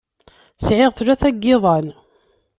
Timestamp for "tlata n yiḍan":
0.97-1.87